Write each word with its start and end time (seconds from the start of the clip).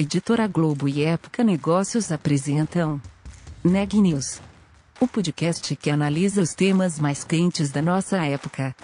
Editora 0.00 0.46
Globo 0.46 0.88
e 0.88 1.04
Época 1.04 1.44
Negócios 1.44 2.10
apresentam 2.10 2.98
Neg 3.62 4.00
News, 4.00 4.40
o 4.98 5.06
podcast 5.06 5.76
que 5.76 5.90
analisa 5.90 6.40
os 6.40 6.54
temas 6.54 6.98
mais 6.98 7.22
quentes 7.22 7.70
da 7.70 7.82
nossa 7.82 8.16
época. 8.24 8.74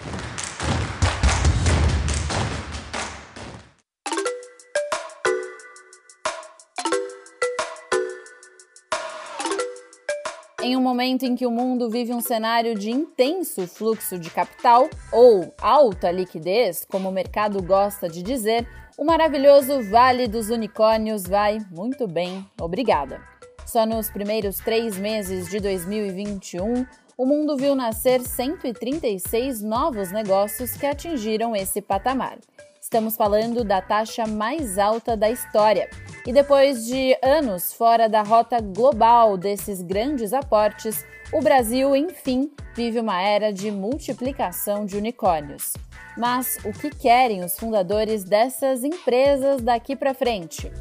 Em 10.61 10.77
um 10.77 10.81
momento 10.81 11.23
em 11.23 11.35
que 11.35 11.47
o 11.47 11.51
mundo 11.51 11.89
vive 11.89 12.13
um 12.13 12.21
cenário 12.21 12.77
de 12.77 12.91
intenso 12.91 13.67
fluxo 13.67 14.19
de 14.19 14.29
capital, 14.29 14.87
ou 15.11 15.51
alta 15.59 16.11
liquidez, 16.11 16.85
como 16.87 17.09
o 17.09 17.11
mercado 17.11 17.59
gosta 17.63 18.07
de 18.07 18.21
dizer, 18.21 18.67
o 18.97 19.05
maravilhoso 19.05 19.83
Vale 19.83 20.27
dos 20.27 20.49
Unicórnios 20.49 21.27
vai 21.27 21.59
muito 21.69 22.07
bem, 22.07 22.43
obrigada. 22.59 23.21
Só 23.63 23.85
nos 23.85 24.09
primeiros 24.09 24.57
três 24.57 24.97
meses 24.97 25.47
de 25.49 25.59
2021, 25.59 26.83
o 27.15 27.25
mundo 27.25 27.55
viu 27.55 27.75
nascer 27.75 28.21
136 28.21 29.61
novos 29.61 30.11
negócios 30.11 30.71
que 30.71 30.85
atingiram 30.85 31.55
esse 31.55 31.79
patamar. 31.79 32.39
Estamos 32.81 33.15
falando 33.15 33.63
da 33.63 33.81
taxa 33.81 34.25
mais 34.25 34.79
alta 34.79 35.15
da 35.15 35.29
história. 35.29 35.89
E 36.25 36.33
depois 36.33 36.85
de 36.85 37.15
anos 37.21 37.73
fora 37.73 38.09
da 38.09 38.23
rota 38.23 38.59
global 38.59 39.37
desses 39.37 39.81
grandes 39.81 40.33
aportes, 40.33 41.05
o 41.31 41.41
Brasil, 41.41 41.95
enfim, 41.95 42.49
vive 42.73 42.99
uma 42.99 43.21
era 43.21 43.51
de 43.51 43.69
multiplicação 43.69 44.85
de 44.85 44.97
unicórnios. 44.97 45.73
Mas 46.17 46.57
o 46.65 46.73
que 46.73 46.89
querem 46.89 47.43
os 47.43 47.57
fundadores 47.57 48.23
dessas 48.23 48.83
empresas 48.83 49.61
daqui 49.61 49.95
para 49.95 50.15
frente? 50.15 50.71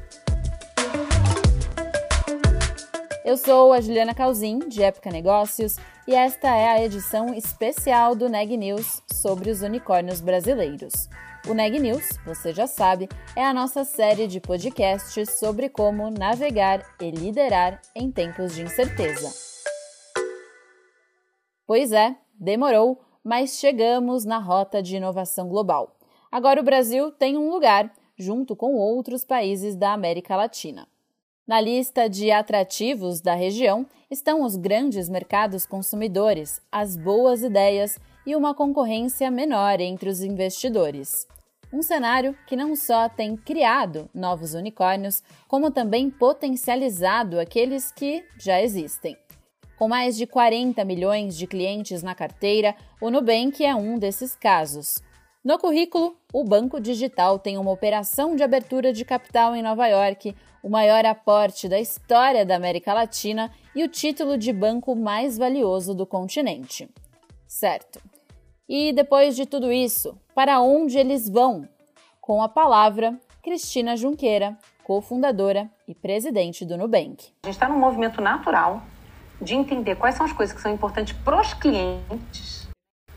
Eu 3.22 3.36
sou 3.36 3.72
a 3.72 3.80
Juliana 3.80 4.14
Calzin, 4.14 4.60
de 4.60 4.82
Época 4.82 5.10
Negócios, 5.10 5.76
e 6.06 6.14
esta 6.14 6.48
é 6.48 6.68
a 6.68 6.82
edição 6.82 7.34
especial 7.34 8.14
do 8.14 8.28
Neg 8.28 8.56
News 8.56 9.02
sobre 9.12 9.50
os 9.50 9.60
unicórnios 9.60 10.20
brasileiros. 10.20 11.08
O 11.46 11.52
Neg 11.52 11.78
News, 11.78 12.08
você 12.24 12.52
já 12.52 12.66
sabe, 12.66 13.08
é 13.34 13.44
a 13.44 13.52
nossa 13.52 13.84
série 13.84 14.26
de 14.26 14.40
podcasts 14.40 15.38
sobre 15.38 15.68
como 15.68 16.10
navegar 16.10 16.82
e 17.00 17.10
liderar 17.10 17.82
em 17.94 18.10
tempos 18.10 18.54
de 18.54 18.62
incerteza. 18.62 19.30
Pois 21.66 21.92
é, 21.92 22.16
demorou, 22.38 23.05
mas 23.27 23.58
chegamos 23.58 24.24
na 24.24 24.38
rota 24.38 24.80
de 24.80 24.94
inovação 24.94 25.48
global. 25.48 25.96
Agora 26.30 26.60
o 26.60 26.64
Brasil 26.64 27.10
tem 27.10 27.36
um 27.36 27.50
lugar, 27.50 27.92
junto 28.16 28.55
com 28.55 28.77
outros 28.77 29.24
países 29.24 29.74
da 29.74 29.92
América 29.92 30.36
Latina. 30.36 30.86
Na 31.44 31.60
lista 31.60 32.08
de 32.08 32.30
atrativos 32.30 33.20
da 33.20 33.34
região 33.34 33.84
estão 34.08 34.44
os 34.44 34.54
grandes 34.54 35.08
mercados 35.08 35.66
consumidores, 35.66 36.62
as 36.70 36.97
boas 36.97 37.42
ideias 37.42 37.98
e 38.24 38.36
uma 38.36 38.54
concorrência 38.54 39.28
menor 39.28 39.80
entre 39.80 40.08
os 40.08 40.20
investidores. 40.20 41.27
Um 41.72 41.82
cenário 41.82 42.38
que 42.47 42.54
não 42.54 42.77
só 42.77 43.08
tem 43.08 43.36
criado 43.36 44.08
novos 44.14 44.54
unicórnios, 44.54 45.20
como 45.48 45.72
também 45.72 46.08
potencializado 46.10 47.41
aqueles 47.41 47.91
que 47.91 48.24
já 48.38 48.62
existem. 48.62 49.16
Com 49.77 49.88
mais 49.88 50.16
de 50.16 50.27
40 50.27 50.82
milhões 50.86 51.36
de 51.36 51.46
clientes 51.46 52.02
na 52.02 52.14
carteira, 52.14 52.74
o 52.98 53.10
Nubank 53.10 53.62
é 53.62 53.74
um 53.74 53.98
desses 53.98 54.34
casos. 54.34 55.02
No 55.44 55.58
currículo, 55.58 56.16
o 56.32 56.42
banco 56.42 56.80
digital 56.80 57.38
tem 57.38 57.58
uma 57.58 57.70
operação 57.70 58.34
de 58.34 58.42
abertura 58.42 58.91
de 58.91 59.04
capital 59.04 59.54
em 59.54 59.62
Nova 59.62 59.87
York, 59.87 60.34
o 60.62 60.70
maior 60.70 61.04
aporte 61.04 61.69
da 61.69 61.78
história 61.78 62.44
da 62.44 62.56
América 62.56 62.94
Latina 62.94 63.53
e 63.75 63.84
o 63.84 63.88
título 63.88 64.38
de 64.38 64.50
banco 64.50 64.97
mais 64.97 65.37
valioso 65.37 65.94
do 65.94 66.06
continente. 66.06 66.88
Certo. 67.47 68.00
E 68.66 68.94
depois 68.94 69.37
de 69.37 69.44
tudo 69.44 69.70
isso, 69.70 70.19
para 70.34 70.58
onde 70.58 70.98
eles 70.98 71.28
vão? 71.28 71.69
Com 72.19 72.43
a 72.43 72.48
palavra, 72.48 73.20
Cristina 73.43 73.94
Junqueira, 73.94 74.58
cofundadora 74.82 75.70
e 75.87 75.94
presidente 75.94 76.64
do 76.64 76.78
Nubank. 76.78 77.28
A 77.44 77.47
gente 77.47 77.54
está 77.54 77.69
num 77.69 77.78
movimento 77.78 78.22
natural 78.22 78.82
de 79.41 79.54
entender 79.54 79.97
quais 79.97 80.14
são 80.14 80.26
as 80.26 80.32
coisas 80.32 80.54
que 80.54 80.62
são 80.62 80.72
importantes 80.72 81.12
para 81.24 81.41
os 81.41 81.54
clientes. 81.54 82.69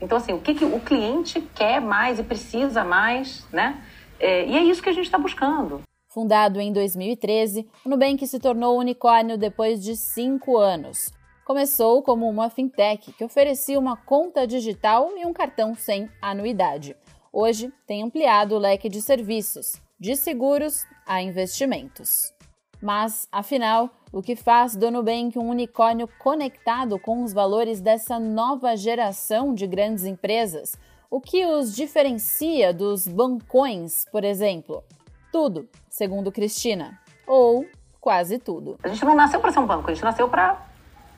Então, 0.02 0.18
assim, 0.18 0.34
o 0.34 0.40
que, 0.40 0.56
que 0.56 0.66
o 0.66 0.80
cliente 0.80 1.42
quer 1.56 1.82
mais 1.82 2.20
e 2.20 2.24
precisa 2.24 2.84
mais, 2.84 3.46
né? 3.52 3.84
É, 4.20 4.46
e 4.46 4.58
é 4.58 4.64
isso 4.64 4.82
que 4.82 4.90
a 4.90 4.94
gente 4.94 5.06
está 5.06 5.18
buscando. 5.18 5.82
Fundado 6.08 6.60
em 6.60 6.74
2013, 6.74 7.68
o 7.86 7.90
Nubank 7.90 8.26
se 8.26 8.40
tornou 8.40 8.80
unicórnio 8.80 9.38
depois 9.38 9.84
de 9.84 9.96
cinco 9.96 10.58
anos. 10.58 11.12
Começou 11.46 12.02
como 12.02 12.28
uma 12.30 12.50
fintech 12.50 13.12
que 13.14 13.24
oferecia 13.24 13.80
uma 13.80 13.96
conta 13.96 14.46
digital 14.46 15.12
e 15.18 15.26
um 15.26 15.34
cartão 15.34 15.76
sem 15.76 16.10
anuidade. 16.22 16.96
Hoje 17.32 17.72
tem 17.86 18.04
ampliado 18.04 18.56
o 18.56 18.60
leque 18.60 18.90
de 18.90 19.02
serviços, 19.02 19.80
de 20.00 20.16
seguros 20.16 20.86
a 21.06 21.22
investimentos. 21.22 22.34
Mas, 22.82 23.28
afinal, 23.32 23.90
o 24.12 24.22
que 24.22 24.36
faz 24.36 24.76
do 24.76 24.90
Nubank 24.90 25.38
um 25.38 25.50
unicórnio 25.50 26.10
conectado 26.18 26.98
com 26.98 27.24
os 27.24 27.32
valores 27.32 27.80
dessa 27.80 28.18
nova 28.18 28.76
geração 28.76 29.54
de 29.54 29.68
grandes 29.68 30.04
empresas? 30.04 30.76
O 31.12 31.22
que 31.22 31.46
os 31.46 31.76
diferencia 31.76 32.74
dos 32.74 33.08
bancões, 33.08 34.06
por 34.12 34.24
exemplo? 34.24 34.84
Tudo, 35.32 35.68
segundo 35.90 36.32
Cristina. 36.32 37.00
Ou 37.28 37.66
quase 38.02 38.40
tudo. 38.40 38.78
A 38.84 38.88
gente 38.88 39.04
não 39.06 39.16
nasceu 39.16 39.40
para 39.40 39.52
ser 39.52 39.60
um 39.60 39.66
banco, 39.66 39.90
a 39.90 39.94
gente 39.94 40.04
nasceu 40.04 40.28
para 40.28 40.58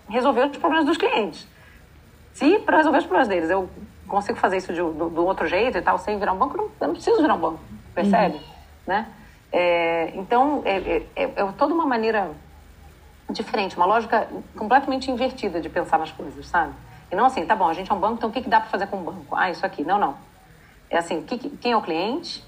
resolver 0.10 0.50
os 0.50 0.58
problemas 0.58 0.86
dos 0.86 0.98
clientes. 0.98 1.48
Se 2.34 2.60
para 2.60 2.78
resolver 2.78 3.00
os 3.00 3.06
problemas 3.06 3.28
deles 3.28 3.50
eu 3.50 3.70
consigo 4.08 4.38
fazer 4.38 4.58
isso 4.58 4.74
de, 4.74 4.82
do, 4.82 5.10
do, 5.10 5.26
outro 5.26 5.48
jeito 5.48 5.78
e 5.78 5.82
tal, 5.82 5.98
sem 5.98 6.20
virar 6.20 6.34
um 6.34 6.38
banco, 6.38 6.58
eu 6.58 6.64
não, 6.64 6.72
eu 6.82 6.88
não 6.88 6.94
preciso 6.96 7.22
virar 7.22 7.36
um 7.36 7.40
banco, 7.40 7.60
percebe? 7.96 8.36
Uhum. 8.36 8.42
Né? 8.88 9.08
É, 9.54 10.12
então, 10.16 10.62
é, 10.66 10.78
é, 10.78 11.08
é, 11.16 11.24
é 11.24 11.52
toda 11.58 11.74
uma 11.74 11.86
maneira 11.86 12.32
diferente, 13.38 13.76
uma 13.76 13.86
lógica 13.86 14.28
completamente 14.56 15.10
invertida 15.10 15.60
de 15.60 15.70
pensar 15.70 15.98
nas 15.98 16.12
coisas, 16.12 16.48
sabe? 16.48 16.74
E 17.12 17.16
não 17.16 17.26
assim, 17.26 17.46
tá 17.46 17.56
bom, 17.56 17.68
a 17.68 17.74
gente 17.74 17.92
é 17.92 17.94
um 17.94 18.00
banco, 18.00 18.16
então 18.16 18.30
o 18.30 18.34
que, 18.34 18.42
que 18.42 18.50
dá 18.50 18.60
para 18.60 18.70
fazer 18.70 18.88
com 18.88 18.98
um 18.98 19.04
banco? 19.04 19.36
Ah, 19.36 19.50
isso 19.50 19.66
aqui. 19.66 19.84
Não, 19.84 20.00
não. 20.00 20.16
É 20.90 20.98
assim, 20.98 21.22
que, 21.24 21.38
quem 21.38 21.72
é 21.72 21.78
o 21.78 21.82
cliente, 21.82 22.44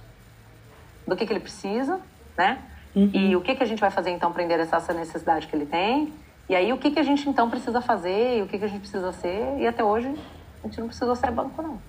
do 1.07 1.15
que, 1.15 1.25
que 1.25 1.33
ele 1.33 1.39
precisa, 1.39 1.99
né? 2.37 2.59
Uhum. 2.95 3.09
E 3.13 3.35
o 3.35 3.41
que, 3.41 3.55
que 3.55 3.63
a 3.63 3.65
gente 3.65 3.79
vai 3.79 3.89
fazer 3.89 4.11
então 4.11 4.31
para 4.31 4.43
endereçar 4.43 4.79
essa 4.79 4.93
necessidade 4.93 5.47
que 5.47 5.55
ele 5.55 5.65
tem 5.65 6.13
e 6.49 6.55
aí, 6.55 6.73
o 6.73 6.77
que, 6.77 6.91
que 6.91 6.99
a 6.99 7.03
gente 7.03 7.27
então 7.29 7.49
precisa 7.49 7.79
fazer 7.79 8.39
e 8.39 8.41
o 8.41 8.47
que, 8.47 8.59
que 8.59 8.65
a 8.65 8.67
gente 8.67 8.81
precisa 8.81 9.11
ser? 9.13 9.57
E 9.59 9.65
até 9.65 9.83
hoje, 9.83 10.13
a 10.61 10.67
gente 10.67 10.79
não 10.79 10.87
precisou 10.87 11.15
ser 11.15 11.31
banco, 11.31 11.61
não. 11.61 11.81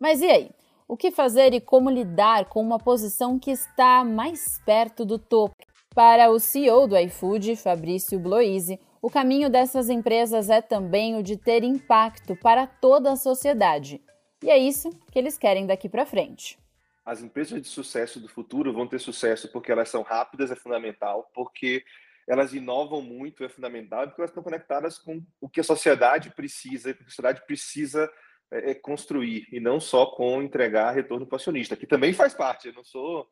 Mas 0.00 0.20
e 0.20 0.26
aí? 0.26 0.50
O 0.88 0.96
que 0.96 1.10
fazer 1.10 1.52
e 1.52 1.60
como 1.60 1.90
lidar 1.90 2.46
com 2.46 2.60
uma 2.60 2.78
posição 2.78 3.38
que 3.38 3.50
está 3.50 4.02
mais 4.02 4.60
perto 4.64 5.04
do 5.04 5.18
topo? 5.18 5.54
Para 5.98 6.30
o 6.30 6.38
CEO 6.38 6.86
do 6.86 6.96
iFood, 6.96 7.56
Fabrício 7.56 8.20
Bloise, 8.20 8.78
o 9.02 9.10
caminho 9.10 9.50
dessas 9.50 9.90
empresas 9.90 10.48
é 10.48 10.62
também 10.62 11.16
o 11.16 11.24
de 11.24 11.36
ter 11.36 11.64
impacto 11.64 12.36
para 12.36 12.68
toda 12.68 13.10
a 13.10 13.16
sociedade. 13.16 14.00
E 14.40 14.48
é 14.48 14.56
isso 14.56 14.90
que 15.10 15.18
eles 15.18 15.36
querem 15.36 15.66
daqui 15.66 15.88
para 15.88 16.06
frente. 16.06 16.56
As 17.04 17.20
empresas 17.20 17.60
de 17.60 17.66
sucesso 17.66 18.20
do 18.20 18.28
futuro 18.28 18.72
vão 18.72 18.86
ter 18.86 19.00
sucesso 19.00 19.50
porque 19.50 19.72
elas 19.72 19.88
são 19.88 20.02
rápidas, 20.02 20.52
é 20.52 20.54
fundamental, 20.54 21.28
porque 21.34 21.82
elas 22.28 22.54
inovam 22.54 23.02
muito, 23.02 23.42
é 23.42 23.48
fundamental, 23.48 24.06
porque 24.06 24.20
elas 24.20 24.30
estão 24.30 24.44
conectadas 24.44 24.98
com 24.98 25.20
o 25.40 25.48
que 25.48 25.58
a 25.58 25.64
sociedade 25.64 26.30
precisa, 26.30 26.92
o 26.92 26.94
que 26.94 27.02
a 27.02 27.06
sociedade 27.06 27.44
precisa 27.44 28.08
é, 28.52 28.70
é, 28.70 28.74
construir, 28.74 29.48
e 29.50 29.58
não 29.58 29.80
só 29.80 30.06
com 30.06 30.40
entregar 30.44 30.92
retorno 30.92 31.26
para 31.26 31.34
o 31.34 31.40
acionista, 31.40 31.76
que 31.76 31.88
também 31.88 32.12
faz 32.12 32.34
parte. 32.34 32.68
Eu 32.68 32.74
não 32.74 32.84
sou. 32.84 33.28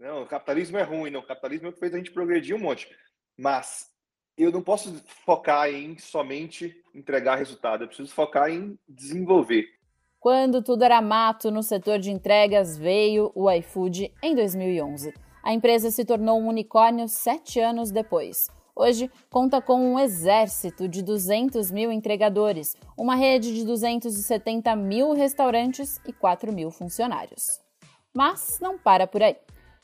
Não, 0.00 0.22
o 0.22 0.26
capitalismo 0.26 0.78
é 0.78 0.82
ruim, 0.82 1.10
não. 1.10 1.20
O 1.20 1.26
capitalismo 1.26 1.66
é 1.66 1.70
o 1.70 1.72
que 1.74 1.78
fez 1.78 1.92
a 1.92 1.98
gente 1.98 2.10
progredir 2.10 2.56
um 2.56 2.58
monte. 2.58 2.88
Mas 3.36 3.90
eu 4.36 4.50
não 4.50 4.62
posso 4.62 4.94
focar 5.26 5.68
em 5.68 5.98
somente 5.98 6.74
entregar 6.94 7.36
resultado, 7.36 7.84
eu 7.84 7.88
preciso 7.88 8.14
focar 8.14 8.48
em 8.48 8.78
desenvolver. 8.88 9.66
Quando 10.18 10.62
tudo 10.62 10.84
era 10.84 11.02
mato 11.02 11.50
no 11.50 11.62
setor 11.62 11.98
de 11.98 12.10
entregas, 12.10 12.78
veio 12.78 13.30
o 13.34 13.50
iFood 13.50 14.10
em 14.22 14.34
2011. 14.34 15.12
A 15.42 15.52
empresa 15.52 15.90
se 15.90 16.04
tornou 16.04 16.40
um 16.40 16.48
unicórnio 16.48 17.06
sete 17.06 17.60
anos 17.60 17.90
depois. 17.90 18.48
Hoje, 18.74 19.10
conta 19.28 19.60
com 19.60 19.92
um 19.92 19.98
exército 19.98 20.88
de 20.88 21.02
200 21.02 21.70
mil 21.70 21.92
entregadores, 21.92 22.74
uma 22.96 23.14
rede 23.14 23.54
de 23.54 23.64
270 23.66 24.74
mil 24.76 25.12
restaurantes 25.12 26.00
e 26.06 26.12
4 26.12 26.50
mil 26.52 26.70
funcionários. 26.70 27.60
Mas 28.14 28.58
não 28.60 28.78
para 28.78 29.06
por 29.06 29.22
aí. 29.22 29.36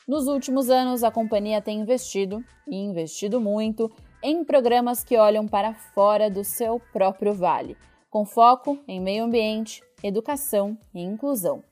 Nos 0.07 0.29
últimos 0.29 0.71
anos, 0.71 1.03
a 1.03 1.11
companhia 1.11 1.61
tem 1.61 1.81
investido, 1.81 2.45
e 2.69 2.77
investido 2.77 3.41
muito, 3.41 3.91
em 4.23 4.45
programas 4.45 5.03
que 5.03 5.17
olham 5.17 5.49
para 5.49 5.75
fora 5.75 6.31
do 6.31 6.45
seu 6.45 6.79
próprio 6.93 7.35
vale, 7.35 7.77
com 8.09 8.25
foco 8.25 8.79
em 8.87 9.01
meio 9.01 9.25
ambiente, 9.25 9.83
educação 10.05 10.79
e 10.95 11.01
inclusão. 11.01 11.65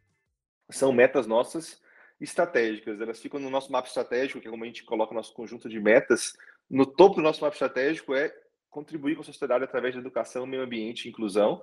São 0.69 0.93
metas 0.93 1.29
nossas 1.29 1.81
estratégicas. 2.21 3.01
Elas 3.01 3.21
ficam 3.21 3.39
no 3.39 3.51
nosso 3.51 3.71
mapa 3.71 3.87
estratégico, 3.87 4.41
que 4.41 4.49
é 4.49 4.51
como 4.51 4.65
a 4.65 4.67
gente 4.67 4.83
coloca 4.83 5.15
nosso 5.15 5.33
conjunto 5.33 5.69
de 5.69 5.79
metas. 5.79 6.33
No 6.69 6.87
topo 6.87 7.17
do 7.17 7.23
nosso 7.23 7.41
mapa 7.41 7.55
estratégico 7.55 8.17
é 8.17 8.35
contribuir 8.69 9.15
com 9.15 9.23
a 9.23 9.25
sociedade 9.25 9.63
através 9.63 9.95
da 9.95 10.01
educação, 10.01 10.45
meio 10.45 10.65
ambiente 10.65 11.05
e 11.05 11.09
inclusão. 11.09 11.63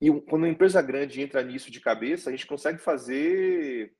E 0.00 0.10
quando 0.10 0.44
uma 0.44 0.48
empresa 0.48 0.80
grande 0.80 1.20
entra 1.20 1.42
nisso 1.42 1.70
de 1.70 1.78
cabeça, 1.78 2.30
a 2.30 2.32
gente 2.32 2.46
consegue 2.46 2.78
fazer, 2.78 3.92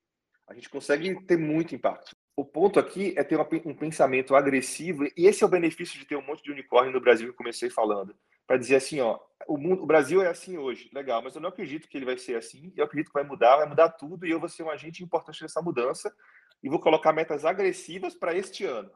a 0.51 0.55
gente 0.55 0.69
consegue 0.69 1.15
ter 1.27 1.39
muito 1.39 1.77
impacto. 1.77 2.11
O 2.37 2.45
ponto 2.45 2.81
aqui 2.81 3.15
é 3.17 3.23
ter 3.23 3.39
um 3.65 3.75
pensamento 3.75 4.35
agressivo, 4.35 5.05
e 5.17 5.27
esse 5.27 5.45
é 5.45 5.47
o 5.47 5.51
benefício 5.51 5.97
de 5.97 6.05
ter 6.05 6.17
um 6.17 6.27
monte 6.27 6.43
de 6.43 6.51
unicórnio 6.51 6.93
no 6.93 7.01
Brasil 7.01 7.29
que 7.29 7.37
comecei 7.37 7.71
falando. 7.71 8.17
Para 8.49 8.57
dizer 8.57 8.77
assim, 8.77 8.99
ó, 8.99 9.17
o, 9.47 9.57
mundo, 9.57 9.85
o 9.85 9.87
Brasil 9.87 10.21
é 10.23 10.27
assim 10.27 10.59
hoje, 10.59 10.91
legal, 10.93 11.23
mas 11.23 11.37
eu 11.37 11.41
não 11.41 11.51
acredito 11.51 11.89
que 11.89 11.97
ele 11.97 12.05
vai 12.05 12.19
ser 12.19 12.37
assim, 12.37 12.73
eu 12.77 12.85
acredito 12.85 13.13
que 13.13 13.15
vai 13.15 13.23
mudar, 13.23 13.59
vai 13.59 13.69
mudar 13.69 13.91
tudo, 13.91 14.27
e 14.27 14.31
eu 14.31 14.41
vou 14.41 14.49
ser 14.49 14.65
um 14.65 14.71
agente 14.71 15.05
importante 15.05 15.41
nessa 15.41 15.63
mudança, 15.63 16.13
e 16.61 16.69
vou 16.69 16.81
colocar 16.81 17.13
metas 17.13 17.45
agressivas 17.45 18.15
para 18.15 18.35
este 18.35 18.65
ano. 18.65 18.91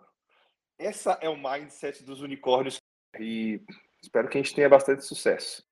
Essa 0.77 1.13
é 1.21 1.29
o 1.29 1.37
mindset 1.37 2.03
dos 2.03 2.21
unicórnios, 2.21 2.81
e 3.17 3.61
espero 4.03 4.29
que 4.29 4.39
a 4.39 4.43
gente 4.43 4.57
tenha 4.57 4.69
bastante 4.69 5.05
sucesso. 5.05 5.65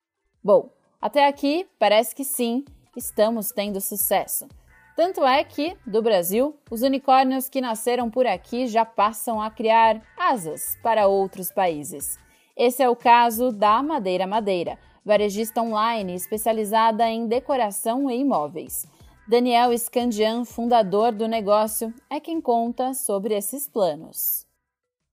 Bom, 0.45 0.73
até 1.01 1.27
aqui 1.27 1.69
parece 1.77 2.15
que 2.15 2.23
sim, 2.23 2.65
estamos 2.97 3.51
tendo 3.51 3.81
sucesso. 3.81 4.47
Tanto 4.95 5.25
é 5.25 5.43
que, 5.43 5.75
do 5.87 6.03
Brasil, 6.03 6.55
os 6.71 6.83
unicórnios 6.83 7.49
que 7.49 7.63
nasceram 7.63 8.11
por 8.11 8.27
aqui 8.27 8.67
já 8.67 8.85
passam 8.85 9.41
a 9.41 9.51
criar 9.51 10.03
asas 10.19 10.77
para 10.83 11.07
outros 11.07 11.51
países. 11.51 12.19
Esse 12.55 12.83
é 12.83 12.89
o 12.89 12.97
caso 12.97 13.51
da 13.51 13.83
Madeira 13.83 14.27
Madeira, 14.27 14.79
varejista 15.05 15.63
online 15.63 16.15
especializada 16.15 17.09
em 17.09 17.27
decoração 17.27 18.11
e 18.11 18.21
imóveis. 18.21 18.87
Daniel 19.27 19.77
Scandian, 19.77 20.45
fundador 20.45 21.13
do 21.13 21.27
negócio, 21.27 21.95
é 22.11 22.21
quem 22.21 22.41
conta 22.41 22.93
sobre 22.93 23.35
esses 23.35 23.67
planos. 23.67 24.45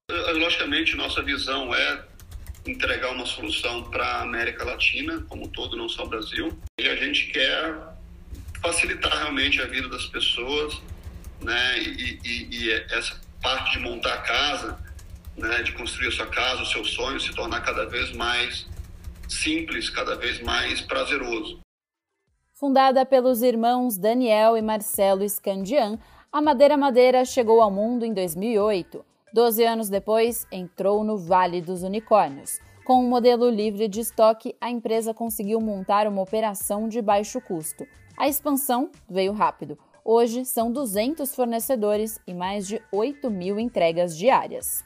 Logicamente, 0.09 0.97
nossa 0.97 1.23
visão 1.23 1.73
é 1.73 2.05
entregar 2.67 3.11
uma 3.11 3.25
solução 3.25 3.83
para 3.89 4.03
a 4.03 4.21
América 4.23 4.65
Latina 4.65 5.25
como 5.29 5.47
todo, 5.47 5.77
não 5.77 5.87
só 5.87 6.03
o 6.03 6.09
Brasil. 6.09 6.51
E 6.79 6.87
a 6.87 6.95
gente 6.95 7.31
quer 7.31 7.98
facilitar 8.61 9.11
realmente 9.17 9.61
a 9.61 9.65
vida 9.65 9.87
das 9.87 10.05
pessoas, 10.07 10.81
né? 11.41 11.79
E, 11.79 12.19
e, 12.23 12.47
e 12.51 12.71
essa 12.91 13.19
parte 13.41 13.77
de 13.77 13.79
montar 13.79 14.13
a 14.13 14.21
casa, 14.21 14.79
né? 15.37 15.63
De 15.63 15.71
construir 15.73 16.07
a 16.07 16.11
sua 16.11 16.27
casa, 16.27 16.61
o 16.61 16.65
seu 16.65 16.83
sonho, 16.83 17.19
se 17.19 17.33
tornar 17.33 17.61
cada 17.61 17.85
vez 17.85 18.11
mais 18.13 18.67
simples, 19.27 19.89
cada 19.89 20.15
vez 20.15 20.41
mais 20.41 20.81
prazeroso. 20.81 21.59
Fundada 22.53 23.05
pelos 23.05 23.41
irmãos 23.41 23.97
Daniel 23.97 24.57
e 24.57 24.61
Marcelo 24.61 25.27
Scandian, 25.27 25.97
a 26.31 26.41
Madeira 26.41 26.75
Madeira 26.75 27.23
chegou 27.23 27.61
ao 27.61 27.71
mundo 27.71 28.05
em 28.05 28.13
2008. 28.13 29.05
Doze 29.33 29.63
anos 29.63 29.89
depois, 29.89 30.45
entrou 30.51 31.03
no 31.03 31.17
Vale 31.17 31.61
dos 31.61 31.83
Unicórnios. 31.83 32.59
Com 32.83 33.03
um 33.03 33.07
modelo 33.07 33.49
livre 33.49 33.87
de 33.87 34.01
estoque, 34.01 34.55
a 34.59 34.69
empresa 34.69 35.13
conseguiu 35.13 35.61
montar 35.61 36.07
uma 36.07 36.21
operação 36.21 36.89
de 36.89 37.01
baixo 37.01 37.39
custo. 37.39 37.87
A 38.19 38.27
expansão 38.27 38.91
veio 39.09 39.31
rápido. 39.31 39.79
Hoje 40.03 40.43
são 40.43 40.69
200 40.73 41.33
fornecedores 41.33 42.19
e 42.27 42.33
mais 42.33 42.67
de 42.67 42.81
8 42.91 43.31
mil 43.31 43.57
entregas 43.57 44.17
diárias. 44.17 44.83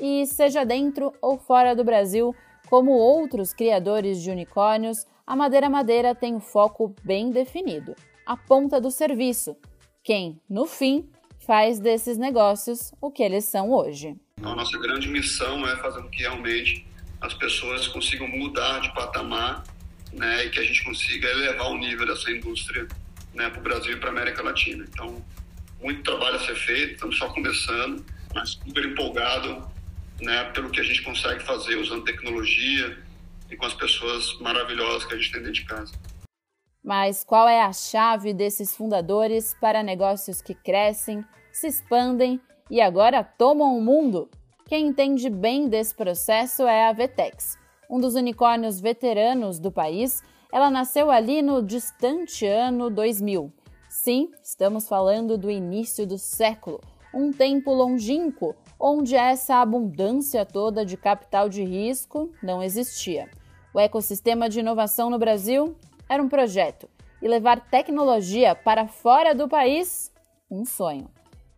E 0.00 0.24
seja 0.24 0.64
dentro 0.64 1.12
ou 1.20 1.36
fora 1.36 1.76
do 1.76 1.84
Brasil, 1.84 2.34
como 2.70 2.92
outros 2.92 3.52
criadores 3.52 4.22
de 4.22 4.30
unicórnios, 4.30 5.04
a 5.26 5.36
Madeira 5.36 5.68
Madeira 5.68 6.14
tem 6.14 6.34
um 6.34 6.40
foco 6.40 6.94
bem 7.04 7.30
definido: 7.30 7.94
a 8.24 8.38
ponta 8.38 8.80
do 8.80 8.90
serviço. 8.90 9.54
Quem, 10.02 10.40
no 10.48 10.64
fim, 10.64 11.10
faz 11.40 11.78
desses 11.78 12.16
negócios 12.16 12.90
o 13.02 13.10
que 13.10 13.22
eles 13.22 13.44
são 13.44 13.70
hoje. 13.70 14.16
Então, 14.38 14.52
a 14.52 14.56
nossa 14.56 14.78
grande 14.78 15.08
missão 15.08 15.68
é 15.68 15.76
fazer 15.76 16.00
com 16.00 16.08
que 16.08 16.22
realmente 16.22 16.86
as 17.20 17.34
pessoas 17.34 17.86
consigam 17.88 18.26
mudar 18.28 18.80
de 18.80 18.94
patamar 18.94 19.62
né, 20.12 20.44
e 20.44 20.50
que 20.50 20.58
a 20.58 20.62
gente 20.62 20.82
consiga 20.84 21.28
elevar 21.28 21.70
o 21.70 21.78
nível 21.78 22.06
dessa 22.06 22.30
indústria 22.30 22.86
né, 23.34 23.50
para 23.50 23.60
o 23.60 23.62
Brasil 23.62 23.92
e 23.92 23.96
para 23.96 24.08
a 24.08 24.12
América 24.12 24.42
Latina. 24.42 24.84
Então, 24.88 25.24
muito 25.80 26.02
trabalho 26.02 26.36
a 26.36 26.40
ser 26.40 26.56
feito, 26.56 26.94
estamos 26.94 27.18
só 27.18 27.28
começando, 27.28 28.04
mas 28.34 28.50
super 28.50 28.84
empolgado 28.84 29.70
né, 30.20 30.44
pelo 30.52 30.70
que 30.70 30.80
a 30.80 30.84
gente 30.84 31.02
consegue 31.02 31.42
fazer 31.44 31.76
usando 31.76 32.04
tecnologia 32.04 32.98
e 33.50 33.56
com 33.56 33.66
as 33.66 33.74
pessoas 33.74 34.38
maravilhosas 34.40 35.04
que 35.04 35.14
a 35.14 35.16
gente 35.16 35.32
tem 35.32 35.42
dentro 35.42 35.54
de 35.54 35.64
casa. 35.64 35.92
Mas 36.82 37.24
qual 37.24 37.48
é 37.48 37.62
a 37.62 37.72
chave 37.72 38.32
desses 38.32 38.76
fundadores 38.76 39.54
para 39.60 39.82
negócios 39.82 40.40
que 40.40 40.54
crescem, 40.54 41.24
se 41.52 41.66
expandem 41.66 42.40
e 42.70 42.80
agora 42.80 43.22
tomam 43.22 43.76
o 43.76 43.82
mundo? 43.82 44.30
Quem 44.66 44.86
entende 44.86 45.28
bem 45.28 45.68
desse 45.68 45.94
processo 45.94 46.62
é 46.62 46.88
a 46.88 46.92
Vetex 46.92 47.58
um 47.88 48.00
dos 48.00 48.14
unicórnios 48.14 48.80
veteranos 48.80 49.58
do 49.58 49.70
país, 49.70 50.22
ela 50.52 50.70
nasceu 50.70 51.10
ali 51.10 51.42
no 51.42 51.62
distante 51.62 52.46
ano 52.46 52.90
2000. 52.90 53.52
Sim, 53.88 54.30
estamos 54.42 54.88
falando 54.88 55.38
do 55.38 55.50
início 55.50 56.06
do 56.06 56.18
século, 56.18 56.80
um 57.14 57.32
tempo 57.32 57.72
longínquo 57.72 58.54
onde 58.78 59.16
essa 59.16 59.56
abundância 59.56 60.44
toda 60.44 60.84
de 60.84 60.96
capital 60.96 61.48
de 61.48 61.64
risco 61.64 62.30
não 62.42 62.62
existia. 62.62 63.30
O 63.72 63.80
ecossistema 63.80 64.48
de 64.48 64.60
inovação 64.60 65.08
no 65.08 65.18
Brasil 65.18 65.76
era 66.08 66.22
um 66.22 66.28
projeto 66.28 66.88
e 67.22 67.28
levar 67.28 67.68
tecnologia 67.68 68.54
para 68.54 68.86
fora 68.86 69.34
do 69.34 69.48
país, 69.48 70.12
um 70.50 70.64
sonho. 70.64 71.08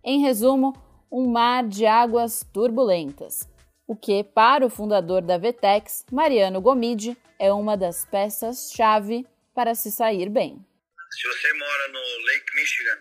Em 0.03 0.21
resumo, 0.21 0.75
um 1.11 1.29
mar 1.29 1.67
de 1.67 1.87
águas 1.87 2.47
turbulentas 2.53 3.49
o 3.89 3.97
que, 3.97 4.23
para 4.23 4.67
o 4.67 4.69
fundador 4.69 5.23
da 5.23 5.39
Vetex, 5.39 6.05
Mariano 6.13 6.61
Gomide, 6.61 7.17
é 7.39 7.51
uma 7.51 7.75
das 7.75 8.05
peças-chave 8.05 9.27
para 9.55 9.75
se 9.75 9.91
sair 9.91 10.29
bem. 10.29 10.63
Se 11.11 11.27
você 11.27 11.53
mora 11.55 11.89
no 11.89 12.27
Lake 12.27 12.55
Michigan 12.55 12.99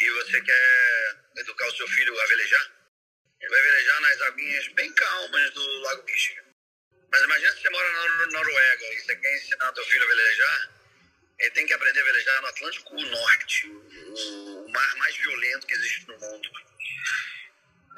e 0.00 0.10
você 0.10 0.40
quer 0.42 1.16
educar 1.36 1.68
o 1.68 1.76
seu 1.76 1.86
filho 1.86 2.20
a 2.20 2.26
velejar, 2.26 2.72
ele 3.40 3.50
vai 3.50 3.62
velejar 3.62 4.00
nas 4.00 4.22
aguinhas 4.22 4.68
bem 4.74 4.92
calmas 4.94 5.50
do 5.52 5.80
Lago 5.82 6.04
Michigan. 6.04 6.42
Mas 7.12 7.22
imagina 7.22 7.52
se 7.52 7.62
você 7.62 7.70
mora 7.70 7.92
na 7.92 8.26
Noruega 8.26 8.84
e 8.84 8.98
você 8.98 9.16
quer 9.16 9.36
ensinar 9.36 9.74
seu 9.74 9.84
filho 9.84 10.04
a 10.04 10.08
velejar, 10.08 10.70
ele 11.38 11.50
tem 11.52 11.66
que 11.66 11.72
aprender 11.72 12.00
a 12.00 12.04
velejar 12.04 12.42
no 12.42 12.48
Atlântico 12.48 13.00
Norte, 13.00 13.68
o, 13.68 14.68
mar 14.72 14.96
mais 14.96 15.16
violento 15.18 15.66
que 15.68 15.74
existe 15.74 16.08
no 16.08 16.18
mundo. 16.18 16.48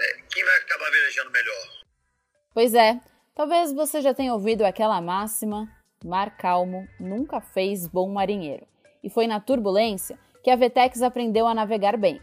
É, 0.01 0.23
quem 0.31 0.45
vai 0.45 0.57
acabar 0.59 0.91
velejando 0.91 1.31
melhor? 1.31 1.78
Pois 2.55 2.75
é, 2.75 3.01
talvez 3.35 3.73
você 3.73 4.01
já 4.01 4.13
tenha 4.15 4.33
ouvido 4.33 4.63
aquela 4.63 5.01
máxima: 5.01 5.69
mar 6.05 6.37
calmo 6.37 6.87
nunca 6.99 7.41
fez 7.41 7.87
bom 7.87 8.09
marinheiro. 8.09 8.67
E 9.03 9.09
foi 9.11 9.27
na 9.27 9.41
turbulência 9.41 10.19
que 10.43 10.51
a 10.51 10.57
Vetex 10.57 11.03
aprendeu 11.03 11.47
a 11.47 11.55
navegar 11.55 11.97
bem, 11.97 12.21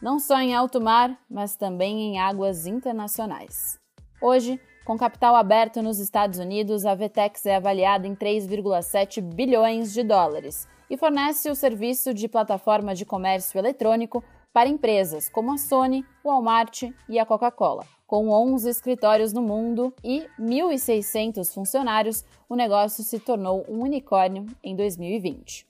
não 0.00 0.18
só 0.18 0.40
em 0.40 0.54
alto 0.54 0.80
mar, 0.80 1.18
mas 1.30 1.56
também 1.56 2.00
em 2.00 2.18
águas 2.18 2.66
internacionais. 2.66 3.78
Hoje, 4.20 4.60
com 4.84 4.96
capital 4.96 5.36
aberto 5.36 5.82
nos 5.82 5.98
Estados 5.98 6.38
Unidos, 6.38 6.86
a 6.86 6.94
Vetex 6.94 7.44
é 7.46 7.56
avaliada 7.56 8.06
em 8.06 8.14
3,7 8.14 9.20
bilhões 9.20 9.92
de 9.92 10.02
dólares 10.02 10.66
e 10.90 10.96
fornece 10.96 11.50
o 11.50 11.54
serviço 11.54 12.14
de 12.14 12.26
plataforma 12.26 12.94
de 12.94 13.04
comércio 13.04 13.58
eletrônico 13.58 14.24
para 14.52 14.68
empresas 14.68 15.28
como 15.28 15.52
a 15.52 15.58
Sony, 15.58 16.04
Walmart 16.24 16.84
e 17.08 17.18
a 17.18 17.26
Coca-Cola. 17.26 17.97
Com 18.08 18.30
11 18.30 18.70
escritórios 18.70 19.34
no 19.34 19.42
mundo 19.42 19.94
e 20.02 20.26
1.600 20.40 21.52
funcionários, 21.52 22.24
o 22.48 22.56
negócio 22.56 23.04
se 23.04 23.20
tornou 23.20 23.66
um 23.68 23.82
unicórnio 23.82 24.46
em 24.64 24.74
2020. 24.74 25.66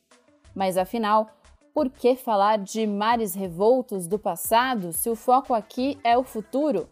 Mas 0.55 0.77
afinal, 0.77 1.37
por 1.75 1.91
que 1.91 2.15
falar 2.15 2.59
de 2.59 2.87
mares 2.87 3.35
revoltos 3.35 4.07
do 4.07 4.21
passado 4.21 4.93
se 4.93 5.11
o 5.11 5.17
foco 5.17 5.53
aqui 5.53 5.99
é 6.05 6.17
o 6.17 6.23
futuro? 6.23 6.89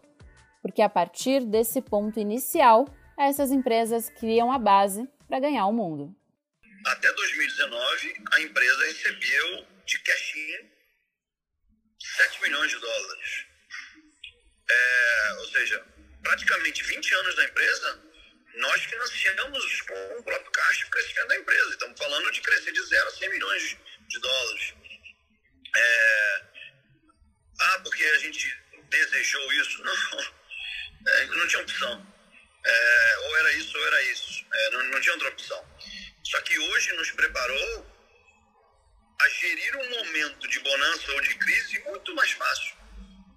Porque 0.61 0.81
a 0.81 0.89
partir 0.89 1.45
desse 1.45 1.81
ponto 1.81 2.19
inicial, 2.19 2.85
essas 3.17 3.49
empresas 3.49 4.09
criam 4.09 4.51
a 4.51 4.59
base 4.59 5.07
para 5.29 5.39
ganhar 5.39 5.65
o 5.67 5.71
mundo. 5.71 6.13
Até 6.85 7.09
2019, 7.13 8.23
a 8.33 8.41
empresa 8.41 8.85
recebeu 8.87 9.65
de 9.85 9.97
cash 9.99 10.33
7 11.99 12.41
milhões 12.43 12.69
de 12.69 12.79
dólares. 12.79 13.46
É, 14.69 15.33
ou 15.39 15.47
seja, 15.47 15.85
praticamente 16.23 16.83
20 16.83 17.13
anos 17.15 17.35
da 17.35 17.45
empresa, 17.45 18.03
nós 18.55 18.83
financiamos 18.83 19.81
com 19.81 20.17
o 20.19 20.23
próprio 20.23 20.51
caixa 20.51 20.87
o 20.87 20.89
crescimento 20.89 21.27
da 21.27 21.37
empresa. 21.37 21.69
Estamos 21.69 21.99
falando 21.99 22.31
de 22.31 22.41
crescer 22.41 22.71
de 22.71 22.83
0 22.83 23.07
a 23.07 23.11
100 23.11 23.29
milhões 23.29 23.77
de 24.07 24.19
dólares. 24.19 24.73
É, 25.75 26.41
ah, 27.59 27.79
porque 27.83 28.03
a 28.03 28.17
gente 28.19 28.57
desejou 28.89 29.53
isso? 29.53 29.83
Não, 29.83 30.37
é, 31.13 31.25
não 31.27 31.47
tinha 31.47 31.61
opção. 31.61 32.15
É, 32.65 33.17
ou 33.19 33.37
era 33.37 33.53
isso 33.53 33.77
ou 33.77 33.87
era 33.87 34.01
isso. 34.11 34.45
É, 34.51 34.69
não, 34.71 34.83
não 34.87 34.99
tinha 34.99 35.13
outra 35.13 35.29
opção. 35.29 35.63
Só 36.23 36.41
que 36.41 36.57
hoje 36.59 36.93
nos 36.93 37.11
preparou 37.11 37.97
a 39.21 39.29
gerir 39.29 39.75
um 39.77 39.89
momento 39.89 40.47
de 40.47 40.59
bonança 40.59 41.11
ou 41.13 41.21
de 41.21 41.35
crise 41.35 41.79
muito 41.79 42.13
mais 42.15 42.31
fácil. 42.31 42.75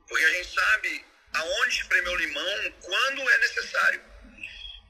Porque 0.08 0.24
a 0.24 0.32
gente 0.32 0.52
sabe 0.52 1.04
aonde 1.32 1.74
espremer 1.74 2.12
o 2.12 2.16
limão, 2.16 2.72
quando 2.82 3.30
é 3.30 3.38
necessário. 3.38 4.02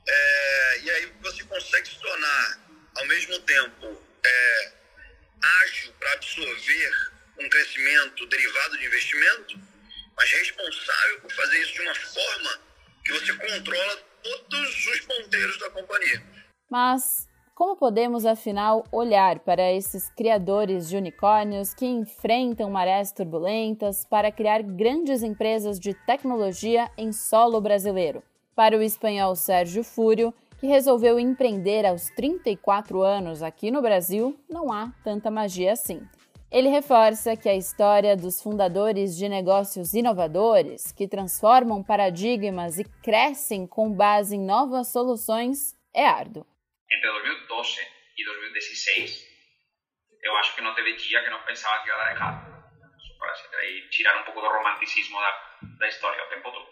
É, 0.06 0.80
e 0.80 0.90
aí 0.90 1.06
você 1.20 1.44
consegue 1.44 1.88
se 1.88 1.98
tornar, 1.98 2.60
ao 2.96 3.06
mesmo 3.06 3.38
tempo, 3.40 4.06
é, 4.24 4.72
ágil 5.42 5.92
para 5.94 6.12
absorver 6.12 7.10
um 7.38 7.48
crescimento 7.48 8.26
derivado 8.26 8.78
de 8.78 8.86
investimento, 8.86 9.60
mas 10.16 10.30
responsável 10.30 11.20
por 11.20 11.32
fazer 11.32 11.58
isso 11.60 11.72
de 11.72 11.80
uma 11.82 11.94
forma 11.94 12.60
que 13.04 13.12
você 13.12 13.32
controla 13.34 13.96
todos 14.22 14.86
os 14.86 15.00
ponteiros 15.00 15.58
da 15.58 15.70
companhia. 15.70 16.22
Mas 16.70 17.29
como 17.60 17.76
podemos, 17.76 18.24
afinal, 18.24 18.84
olhar 18.90 19.40
para 19.40 19.70
esses 19.70 20.08
criadores 20.08 20.88
de 20.88 20.96
unicórnios 20.96 21.74
que 21.74 21.84
enfrentam 21.84 22.70
marés 22.70 23.12
turbulentas 23.12 24.02
para 24.02 24.32
criar 24.32 24.62
grandes 24.62 25.22
empresas 25.22 25.78
de 25.78 25.92
tecnologia 25.92 26.90
em 26.96 27.12
solo 27.12 27.60
brasileiro? 27.60 28.22
Para 28.56 28.78
o 28.78 28.82
espanhol 28.82 29.36
Sérgio 29.36 29.84
Fúrio, 29.84 30.32
que 30.58 30.68
resolveu 30.68 31.20
empreender 31.20 31.84
aos 31.84 32.06
34 32.16 33.02
anos 33.02 33.42
aqui 33.42 33.70
no 33.70 33.82
Brasil, 33.82 34.34
não 34.48 34.72
há 34.72 34.90
tanta 35.04 35.30
magia 35.30 35.74
assim. 35.74 36.00
Ele 36.50 36.70
reforça 36.70 37.36
que 37.36 37.48
a 37.50 37.54
história 37.54 38.16
dos 38.16 38.40
fundadores 38.40 39.14
de 39.14 39.28
negócios 39.28 39.92
inovadores, 39.92 40.92
que 40.92 41.06
transformam 41.06 41.82
paradigmas 41.82 42.78
e 42.78 42.84
crescem 43.02 43.66
com 43.66 43.92
base 43.92 44.36
em 44.36 44.40
novas 44.40 44.88
soluções, 44.88 45.76
é 45.92 46.06
árduo 46.06 46.46
entre 46.90 47.10
2012 47.10 47.80
e 48.18 48.24
2016, 48.24 49.26
eu 50.22 50.36
acho 50.36 50.54
que 50.54 50.60
não 50.60 50.74
teve 50.74 50.96
dia 50.96 51.22
que 51.22 51.30
não 51.30 51.42
pensava 51.44 51.82
que 51.82 51.88
ia 51.88 51.96
dar 51.96 52.10
errado. 52.12 52.50
Só 52.98 53.14
para 53.18 53.34
tirar 53.90 54.20
um 54.20 54.24
pouco 54.24 54.40
do 54.40 54.48
romanticismo 54.48 55.18
da, 55.18 55.50
da 55.78 55.88
história 55.88 56.24
o 56.24 56.28
tempo 56.28 56.50
todo. 56.50 56.68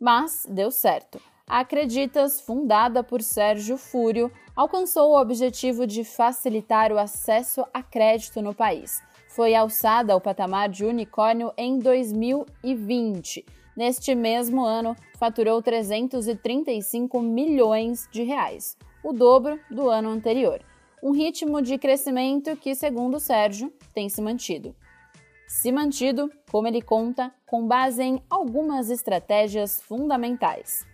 Mas 0.00 0.46
deu 0.48 0.70
certo. 0.70 1.20
A 1.46 1.60
Acreditas, 1.60 2.40
fundada 2.40 3.02
por 3.02 3.22
Sérgio 3.22 3.76
Fúrio, 3.76 4.30
alcançou 4.54 5.10
o 5.10 5.20
objetivo 5.20 5.84
de 5.86 6.04
facilitar 6.04 6.92
o 6.92 6.98
acesso 6.98 7.66
a 7.74 7.82
crédito 7.82 8.40
no 8.40 8.54
país. 8.54 9.02
Foi 9.34 9.54
alçada 9.54 10.12
ao 10.12 10.20
patamar 10.20 10.68
de 10.68 10.84
unicórnio 10.84 11.52
em 11.56 11.78
2020 11.78 13.44
Neste 13.80 14.14
mesmo 14.14 14.62
ano, 14.62 14.94
faturou 15.18 15.62
335 15.62 17.18
milhões 17.22 18.06
de 18.12 18.22
reais, 18.22 18.76
o 19.02 19.10
dobro 19.10 19.58
do 19.70 19.88
ano 19.88 20.10
anterior. 20.10 20.62
Um 21.02 21.12
ritmo 21.12 21.62
de 21.62 21.78
crescimento 21.78 22.54
que, 22.58 22.74
segundo 22.74 23.18
Sérgio, 23.18 23.72
tem 23.94 24.10
se 24.10 24.20
mantido. 24.20 24.76
Se 25.48 25.72
mantido, 25.72 26.30
como 26.52 26.68
ele 26.68 26.82
conta, 26.82 27.34
com 27.46 27.66
base 27.66 28.02
em 28.02 28.22
algumas 28.28 28.90
estratégias 28.90 29.80
fundamentais. 29.80 30.86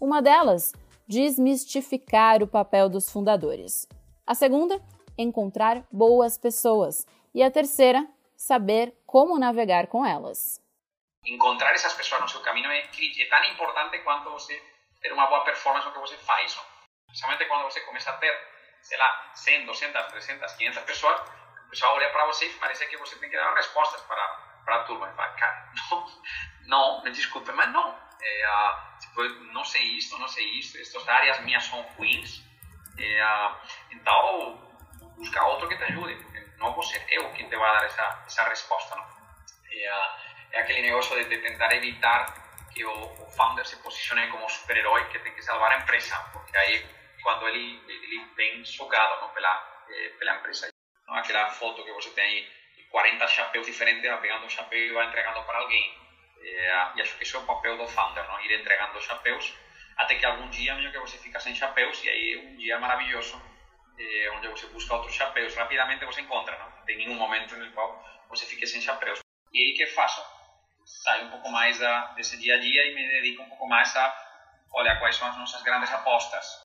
Uma 0.00 0.22
delas, 0.22 0.72
desmistificar 1.06 2.42
o 2.42 2.46
papel 2.46 2.88
dos 2.88 3.10
fundadores. 3.10 3.86
A 4.26 4.34
segunda, 4.34 4.80
encontrar 5.18 5.86
boas 5.92 6.38
pessoas. 6.38 7.06
E 7.34 7.42
a 7.42 7.50
terceira, 7.50 8.08
saber 8.34 8.94
como 9.04 9.38
navegar 9.38 9.88
com 9.88 10.06
elas. 10.06 10.59
Encontrar 11.24 11.72
esas 11.74 11.92
persoas 11.94 12.22
no 12.22 12.28
seu 12.28 12.40
caminho 12.40 12.70
é, 12.70 12.78
é 12.78 13.26
tan 13.28 13.46
importante 13.46 13.98
quanto 14.00 14.30
você 14.30 14.60
ter 15.00 15.12
uma 15.12 15.26
boa 15.26 15.44
performance 15.44 15.86
no 15.86 15.92
que 15.92 15.98
você 15.98 16.16
faz. 16.18 16.58
Principalmente 17.06 17.44
quando 17.46 17.64
você 17.64 17.80
começa 17.80 18.10
a 18.10 18.16
ter, 18.18 18.32
sei 18.82 18.98
lá, 18.98 19.30
100, 19.34 19.66
200, 19.66 20.06
300, 20.06 20.52
500 20.54 20.82
pessoas, 20.84 21.20
o 21.66 21.70
pessoal 21.70 21.94
olha 21.96 22.10
para 22.10 22.26
você 22.26 22.46
e 22.46 22.54
parece 22.54 22.86
que 22.86 22.96
você 22.96 23.16
tem 23.16 23.30
que 23.30 23.36
dar 23.36 23.54
respostas 23.54 24.00
para, 24.02 24.26
para 24.64 24.76
a 24.76 24.84
turma. 24.84 25.10
E 25.10 25.16
fala, 25.16 25.32
cara, 25.36 25.72
não, 25.90 26.06
não, 26.66 27.04
me 27.04 27.10
desculpe, 27.10 27.52
mas 27.52 27.70
não. 27.70 28.10
É, 28.22 28.48
uh, 28.48 29.52
não 29.52 29.64
sei 29.64 29.82
isto, 29.96 30.18
não 30.18 30.28
sei 30.28 30.44
isto, 30.58 30.78
estas 30.78 31.08
áreas 31.08 31.40
minhas 31.40 31.64
são 31.64 31.80
ruins. 31.96 32.42
É, 32.98 33.24
uh, 33.24 33.56
então, 33.92 34.70
busca 35.16 35.44
outro 35.44 35.68
que 35.68 35.76
te 35.76 35.84
ajude, 35.84 36.16
porque 36.16 36.40
não 36.58 36.82
ser 36.82 37.04
eu 37.08 37.32
quem 37.32 37.48
te 37.48 37.56
vai 37.56 37.78
dar 37.78 37.86
essa, 37.86 38.22
essa 38.26 38.42
resposta. 38.44 38.94
Não? 38.94 39.04
É, 39.72 39.92
uh, 39.92 40.29
é 40.52 40.60
aquele 40.60 40.82
negócio 40.82 41.16
de, 41.16 41.28
de 41.28 41.38
tentar 41.38 41.72
evitar 41.74 42.34
que 42.72 42.84
o, 42.84 42.92
o, 42.92 43.30
founder 43.30 43.66
se 43.66 43.76
posicione 43.76 44.28
como 44.28 44.48
super-herói 44.48 45.04
que 45.08 45.18
tem 45.18 45.34
que 45.34 45.42
salvar 45.42 45.72
a 45.72 45.78
empresa, 45.78 46.16
porque 46.32 46.56
aí 46.56 46.86
quando 47.22 47.48
ele, 47.48 47.82
ele 47.88 48.24
vem 48.36 48.64
sugado 48.64 49.20
não, 49.20 49.28
pela, 49.30 49.84
eh, 49.90 50.08
pela 50.18 50.36
empresa. 50.36 50.68
Não, 51.06 51.14
aquela 51.16 51.50
foto 51.50 51.84
que 51.84 51.92
você 51.92 52.10
tem 52.10 52.24
aí, 52.24 52.86
40 52.90 53.26
chapéus 53.28 53.66
diferentes, 53.66 54.02
vai 54.02 54.20
pegando 54.20 54.46
um 54.46 54.48
chapéu 54.48 54.78
e 54.78 54.92
vai 54.92 55.06
entregando 55.06 55.42
para 55.44 55.58
alguém. 55.58 55.94
É, 56.42 56.92
e 56.96 57.02
acho 57.02 57.16
que 57.16 57.24
isso 57.24 57.36
é 57.36 57.40
o 57.40 57.46
papel 57.46 57.76
do 57.76 57.86
founder, 57.86 58.26
não? 58.26 58.40
ir 58.40 58.58
entregando 58.58 59.00
chapéus, 59.00 59.54
até 59.96 60.14
que 60.14 60.24
algum 60.24 60.48
dia 60.48 60.74
meio 60.74 60.90
que 60.90 60.98
você 60.98 61.18
fica 61.18 61.38
sem 61.38 61.54
chapéus, 61.54 62.02
e 62.02 62.08
aí 62.08 62.36
um 62.38 62.56
dia 62.56 62.78
maravilhoso, 62.78 63.40
é, 63.98 64.30
onde 64.30 64.48
você 64.48 64.66
busca 64.68 64.94
outros 64.94 65.14
chapéus, 65.14 65.54
rapidamente 65.54 66.04
você 66.04 66.22
encontra, 66.22 66.58
não 66.58 66.84
tem 66.86 66.96
nenhum 66.96 67.14
momento 67.14 67.56
no 67.56 67.70
qual 67.72 68.02
você 68.28 68.46
fique 68.46 68.66
sem 68.66 68.80
chapéus. 68.80 69.20
E 69.52 69.58
aí 69.58 69.74
que 69.74 69.86
faço? 69.88 70.24
Saio 71.02 71.26
um 71.26 71.30
pouco 71.30 71.50
mais 71.50 71.80
a, 71.82 72.12
desse 72.16 72.36
dia 72.38 72.56
a 72.56 72.58
dia 72.58 72.90
e 72.90 72.94
me 72.94 73.06
dedico 73.08 73.42
um 73.42 73.48
pouco 73.48 73.68
mais 73.68 73.94
a 73.96 74.14
olhar 74.74 74.98
quais 74.98 75.16
são 75.16 75.28
as 75.28 75.36
nossas 75.38 75.62
grandes 75.62 75.90
apostas. 75.92 76.60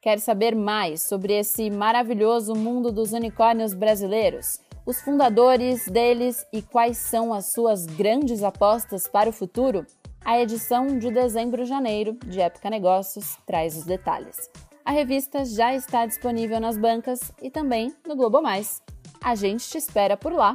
Quer 0.00 0.18
saber 0.18 0.54
mais 0.54 1.02
sobre 1.02 1.32
esse 1.32 1.70
maravilhoso 1.70 2.54
mundo 2.54 2.92
dos 2.92 3.12
unicórnios 3.12 3.72
brasileiros? 3.72 4.60
Os 4.84 5.00
fundadores 5.00 5.86
deles 5.86 6.46
e 6.52 6.60
quais 6.60 6.98
são 6.98 7.32
as 7.32 7.52
suas 7.52 7.86
grandes 7.86 8.42
apostas 8.42 9.08
para 9.08 9.30
o 9.30 9.32
futuro? 9.32 9.86
A 10.22 10.38
edição 10.38 10.98
de 10.98 11.10
dezembro-janeiro 11.10 12.18
de 12.24 12.40
Época 12.40 12.68
Negócios 12.68 13.38
traz 13.46 13.76
os 13.76 13.84
detalhes. 13.84 14.50
A 14.84 14.90
revista 14.90 15.44
já 15.44 15.74
está 15.74 16.04
disponível 16.04 16.60
nas 16.60 16.76
bancas 16.76 17.32
e 17.40 17.50
também 17.50 17.94
no 18.06 18.14
Globo 18.14 18.42
Mais. 18.42 18.82
A 19.22 19.34
gente 19.34 19.66
te 19.66 19.78
espera 19.78 20.18
por 20.18 20.32
lá. 20.32 20.52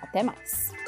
Até 0.00 0.22
mais! 0.22 0.81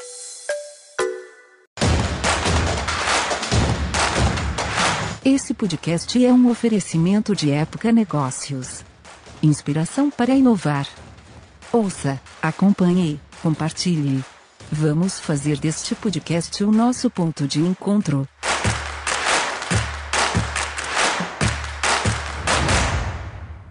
Esse 5.27 5.55
podcast 5.55 6.23
é 6.23 6.31
um 6.31 6.51
oferecimento 6.51 7.35
de 7.35 7.49
Época 7.49 7.91
Negócios. 7.91 8.85
Inspiração 9.41 10.11
para 10.11 10.35
inovar. 10.35 10.87
Ouça, 11.73 12.21
acompanhe, 12.39 13.19
compartilhe. 13.41 14.23
Vamos 14.71 15.19
fazer 15.19 15.57
deste 15.57 15.95
podcast 15.95 16.63
o 16.63 16.71
nosso 16.71 17.09
ponto 17.09 17.47
de 17.47 17.59
encontro. 17.59 18.27